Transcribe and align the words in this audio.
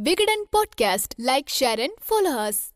Big 0.00 0.18
Wigan 0.20 0.46
Podcast. 0.50 1.14
Like, 1.18 1.50
share, 1.50 1.78
and 1.78 1.92
follow 2.00 2.30
us. 2.30 2.71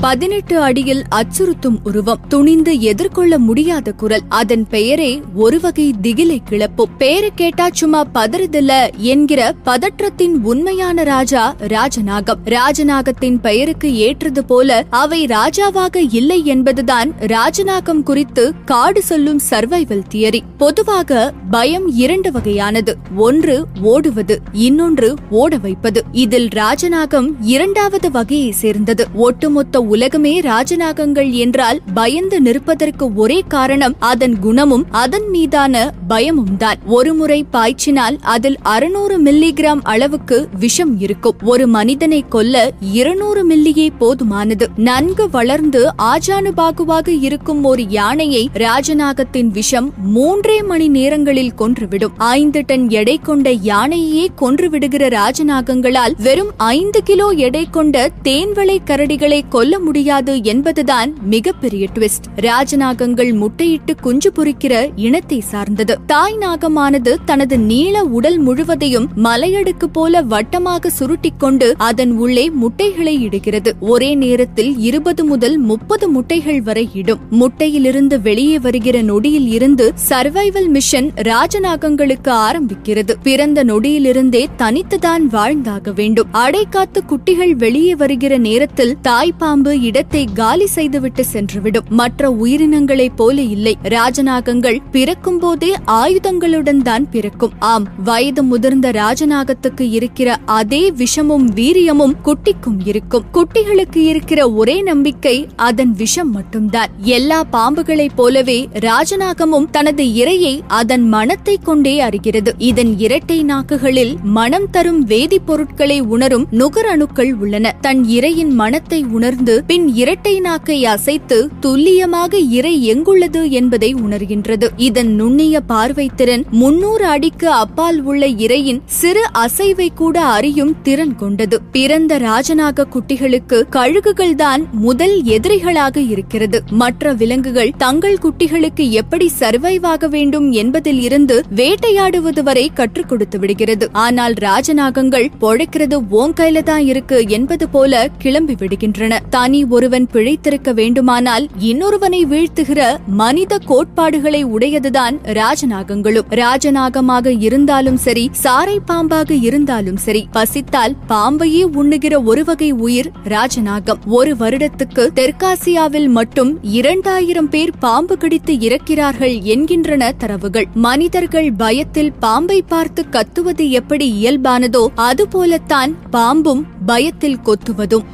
பதினெட்டு 0.00 0.62
அடியில் 0.62 1.02
அச்சுறுத்தும் 1.10 1.78
உருவம். 1.84 2.18
துணிந்து 2.28 2.80
எதிர்கொள்ள 2.80 3.38
முடியாத 3.38 3.92
குரல். 3.92 4.20
அதன் 4.28 4.66
பெயரே 4.66 5.22
ஒரு 5.34 5.60
வகை 5.60 5.94
திகிலை 6.02 6.38
கிளப்பும் 6.44 6.96
பேரு 6.98 7.30
கேட்டா 7.34 7.68
சும்மா 7.72 8.06
பதறுதில்ல 8.14 8.90
என்கிற 8.96 9.54
பதற்றத்தின் 9.64 10.34
உண்மையான 10.42 11.02
ராஜா 11.02 11.56
ராஜநாகம். 11.60 12.38
ராஜநாகத்தின் 12.44 13.40
பெயருக்கு 13.40 13.96
ஏற்றது 13.96 14.44
போல 14.44 14.84
அவை 14.90 15.26
ராஜாவாக 15.26 16.06
இல்லை 16.10 16.46
என்பதுதான் 16.46 17.12
ராஜநாகம் 17.20 18.02
குறித்து 18.02 18.52
காடு 18.64 19.02
சொல்லும் 19.02 19.40
சர்வைவல் 19.50 20.02
தியரி. 20.14 20.40
பொதுவாக 20.58 21.32
பயம் 21.50 21.88
இரண்டு 21.88 22.30
வகையானது. 22.30 22.94
ஒன்று 23.16 23.66
ஓடுவது 23.82 24.40
இன்னொன்று 24.52 25.14
ஓட 25.30 25.56
வைப்பது. 25.56 26.04
இதில் 26.12 26.48
ராஜநாகம் 26.48 27.30
இரண்டாவது 27.40 28.10
வகையை 28.10 28.50
சேர்ந்தது. 28.50 29.06
ஒட்டுமொத்த 29.14 29.86
உலகமே 29.88 30.40
ராஜநாகங்கள் 30.40 31.30
என்றால் 31.30 31.80
பயந்து 31.94 32.40
நிற்பதற்கு 32.40 33.14
ஒரே 33.14 33.44
காரணம் 33.48 33.94
அதன் 33.98 34.38
குணமும் 34.38 34.84
அதன் 34.90 35.28
மீதான 35.30 35.92
பயமும் 36.08 36.56
தான். 36.56 36.78
ஒருமுறை 36.86 37.46
பாய்ச்சினால் 37.52 38.16
அதில் 38.20 38.56
அறுநூறு 38.62 39.22
மில்லிகிராம் 39.22 39.80
அளவுக்கு 39.82 40.48
விஷம் 40.58 41.00
இருக்கும். 41.00 41.36
ஒரு 41.44 41.66
மனிதனை 41.66 42.24
கொல்ல 42.28 42.72
இருநூறு 42.80 43.42
மில்லியே 43.48 43.88
போதுமானது. 44.00 44.66
நன்கு 44.76 45.30
வளர்ந்து 45.30 45.94
ஆஜானுபாகுவாக 46.02 47.18
இருக்கும் 47.20 47.64
ஒரு 47.64 47.88
யானையை 47.88 48.50
ராஜநாகத்தின் 48.54 49.50
விஷம் 49.50 49.92
மூன்றே 49.98 50.62
மணி 50.62 50.88
நேரங்களில் 50.88 51.52
கொன்றுவிடும். 51.58 52.12
ஐந்து 52.16 52.62
டன் 52.66 52.90
எடை 52.90 53.18
கொண்ட 53.22 53.50
யானையே 53.50 54.30
கொன்றுவிடுகிற 54.40 55.18
ராஜநாகங்களால் 55.18 56.14
வெறும் 56.22 56.52
ஐந்து 56.56 57.02
கிலோ 57.02 57.28
எடை 57.28 57.66
கொண்ட 57.70 58.10
தேன்வளை 58.22 58.78
கரடிகளை 58.86 59.42
கொல்ல 59.48 59.77
முடியாது 59.78 60.44
என்பதுதான் 60.44 61.14
மிகப்பெரிய 61.22 61.88
ட்விஸ்ட் 61.94 62.26
ராஜநாகங்கள் 62.36 63.32
முட்டையிட்டு 63.34 63.94
குஞ்சு 64.00 64.32
பொறிக்கிற 64.32 64.90
இனத்தை 64.96 65.40
சார்ந்தது. 65.40 65.98
தாய் 66.06 66.36
நாகமானது 66.38 67.16
தனது 67.24 67.58
நீள 67.58 68.04
உடல் 68.04 68.38
முழுவதையும் 68.38 69.08
மலையடுக்கு 69.16 69.84
போல 69.92 70.22
வட்டமாக 70.22 70.90
சுருட்டிக் 70.98 71.38
கொண்டு 71.38 71.74
அதன் 71.78 72.10
உள்ளே 72.10 72.50
முட்டைகளை 72.50 73.22
இடுகிறது. 73.22 73.74
ஒரே 73.80 74.14
நேரத்தில் 74.14 74.78
இருபது 74.78 75.24
முதல் 75.24 75.56
முப்பது 75.58 76.08
முட்டைகள் 76.08 76.62
வரை 76.62 76.88
இடும். 76.92 77.18
முட்டையிலிருந்து 77.30 78.20
வெளியே 78.20 78.58
வருகிற 78.58 79.02
நொடியில் 79.02 79.48
இருந்து 79.48 79.92
சர்வைவல் 80.08 80.68
மிஷன் 80.68 81.10
ராஜநாகங்களுக்கு 81.16 82.30
ஆரம்பிக்கிறது. 82.30 83.10
பிறந்த 83.22 83.64
நொடியிலிருந்தே 83.64 84.46
தனித்துதான் 84.58 85.22
வாழ்ந்தாக 85.30 85.92
வேண்டும். 85.92 86.26
அடைக்காத்து 86.32 87.04
குட்டிகள் 87.04 87.54
வெளியே 87.54 87.94
வருகிற 87.94 88.38
நேரத்தில் 88.38 88.96
தாய் 89.00 89.34
பாம்பு 89.38 89.67
இடத்தை 89.76 90.28
காலி 90.34 90.66
செய்துவிட்டு 90.66 91.24
சென்றுவிடும். 91.32 91.88
மற்ற 91.88 92.30
உயிரினங்களைப் 92.30 93.16
போல 93.16 93.40
இல்லை. 93.40 93.78
ராஜநாகங்கள் 93.82 94.78
பிறக்கும் 94.90 95.38
போதே 95.38 95.74
ஆயுதங்களுடன் 95.86 96.82
தான் 96.82 97.10
பிறக்கும். 97.10 97.52
ஆம் 97.58 97.86
வயது 98.04 98.42
முதிர்ந்த 98.42 98.90
ராஜநாகத்துக்கு 98.90 99.80
இருக்கிற 99.80 100.36
அதே 100.44 100.90
விஷமும் 100.90 101.46
வீரியமும் 101.54 102.12
குட்டிக்கும் 102.24 102.80
இருக்கும். 102.84 103.24
குட்டிகளுக்கு 103.32 103.96
இருக்கிற 103.96 104.52
ஒரே 104.52 104.82
நம்பிக்கை 104.82 105.48
அதன் 105.56 105.92
விஷம் 105.92 106.30
மட்டும்தான். 106.30 106.88
எல்லா 107.00 107.44
பாம்புகளைப் 107.52 108.16
போலவே 108.16 108.68
ராஜநாகமும் 108.72 109.70
தனது 109.70 110.04
இரையை 110.04 110.60
அதன் 110.68 111.08
மனத்தை 111.08 111.58
கொண்டே 111.62 112.00
அறிகிறது. 112.00 112.54
இதன் 112.58 112.98
இரட்டை 112.98 113.44
நாக்குகளில் 113.44 114.16
மனம் 114.22 114.70
தரும் 114.70 115.06
வேதிப்பொருட்களை 115.06 116.00
உணரும் 116.00 116.46
நுகர் 116.50 116.86
அணுக்கள் 116.86 117.34
உள்ளன. 117.34 117.76
தன் 117.80 118.04
இரையின் 118.04 118.54
மனத்தை 118.54 119.04
உணர்ந்து 119.04 119.57
பின் 119.66 119.94
இரட்டை 119.94 120.40
நாக்கை 120.40 120.84
அசைத்து 120.84 121.48
துல்லியமாக 121.60 122.38
இறை 122.38 122.84
எங்குள்ளது 122.84 123.50
என்பதை 123.50 123.94
உணர்கின்றது. 123.94 124.68
இதன் 124.76 125.14
நுண்ணிய 125.14 125.60
பார்வை 125.60 126.10
திறன் 126.16 126.44
முன்னூறு 126.50 127.04
அடிக்கு 127.04 127.50
அப்பால் 127.50 128.02
உள்ள 128.02 128.26
இரையின் 128.26 128.82
சிறு 128.86 129.22
அசைவை 129.38 129.88
கூட 129.94 130.20
அறியும் 130.20 130.74
திறன் 130.82 131.16
கொண்டது. 131.16 131.60
பிறந்த 131.72 132.18
ராஜநாக 132.18 132.86
குட்டிகளுக்கு 132.90 133.62
கழுகுகள் 133.70 134.34
தான் 134.34 134.66
முதல் 134.72 135.22
எதிரிகளாக 135.22 136.08
இருக்கிறது. 136.08 136.62
மற்ற 136.70 137.12
விலங்குகள் 137.12 137.72
தங்கள் 137.78 138.18
குட்டிகளுக்கு 138.18 138.90
எப்படி 138.90 139.30
சர்வைவ் 139.40 139.86
ஆக 139.86 140.08
வேண்டும் 140.08 140.50
என்பதில் 140.50 141.00
இருந்து 141.00 141.42
வேட்டையாடுவது 141.56 142.42
வரை 142.42 142.70
கற்றுக் 142.74 143.08
கொடுத்து 143.08 143.38
விடுகிறது. 143.38 143.88
ஆனால் 143.92 144.32
ராஜநாகங்கள் 144.32 145.26
பொழைக்கிறது 145.40 145.96
ஓங்கையில 146.10 146.62
தான் 146.62 146.84
இருக்கு 146.84 147.24
என்பது 147.28 147.68
போல 147.68 148.08
கிளம்பி 148.18 148.54
விடுகின்றன. 148.54 149.18
ஒருவன் 149.48 150.08
பிழைத்திருக்க 150.12 150.74
வேண்டுமானால் 150.74 151.48
இன்னொருவனை 151.58 152.24
வீழ்த்துகிற 152.24 152.96
மனித 153.06 153.58
கோட்பாடுகளை 153.58 154.44
உடையதுதான் 154.46 155.16
ராஜநாகங்களும். 155.24 156.28
ராஜநாகமாக 156.30 157.40
இருந்தாலும் 157.40 157.96
சரி 157.96 158.30
சாரை 158.42 158.78
பாம்பாக 158.88 159.38
இருந்தாலும் 159.40 159.96
சரி 159.96 160.28
பசித்தால் 160.32 160.96
பாம்பையே 161.08 161.62
உண்ணுகிற 161.62 162.20
ஒரு 162.20 162.44
வகை 162.44 162.70
உயிர் 162.70 163.10
ராஜநாகம். 163.24 163.98
ஒரு 164.06 164.36
வருடத்துக்கு 164.36 165.08
தெற்காசியாவில் 165.14 166.08
மட்டும் 166.08 166.58
இரண்டாயிரம் 166.62 167.48
பேர் 167.48 167.72
பாம்பு 167.78 168.16
கடித்து 168.16 168.54
இறக்கிறார்கள் 168.54 169.42
என்கின்றன 169.42 170.12
தரவுகள். 170.18 170.66
மனிதர்கள் 170.74 171.52
பயத்தில் 171.52 172.12
பாம்பை 172.12 172.62
பார்த்து 172.62 173.04
கத்துவது 173.10 173.68
எப்படி 173.68 174.14
இயல்பானதோ 174.22 174.86
அதுபோலத்தான் 174.94 175.94
பாம்பும் 176.10 176.64
பயத்தில் 176.86 177.38
கொத்துவதும். 177.44 178.04